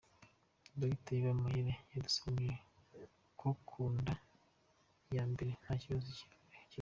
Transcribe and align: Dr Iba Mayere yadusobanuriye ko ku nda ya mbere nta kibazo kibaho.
Dr 0.79 1.11
Iba 1.19 1.31
Mayere 1.41 1.73
yadusobanuriye 1.93 2.55
ko 3.39 3.47
ku 3.67 3.81
nda 3.97 4.13
ya 5.15 5.23
mbere 5.31 5.51
nta 5.61 5.73
kibazo 5.81 6.09
kibaho. 6.17 6.55